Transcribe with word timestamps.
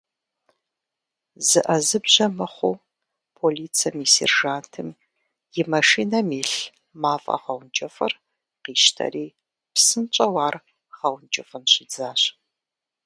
ЗыӀэзыбжьэ 1.47 2.25
мыхъуу, 2.37 2.75
полицэм 3.37 3.95
и 4.05 4.07
сержантым 4.13 4.89
и 5.59 5.61
машинэм 5.71 6.27
илъ 6.41 6.61
мафӀэгъэункӀыфӀыр 7.01 8.13
къищтэри, 8.63 9.27
псынщӀэу 9.73 10.35
ар 10.45 10.55
гъэункӀыфӀын 10.95 11.63
щӀидзащ. 11.71 12.21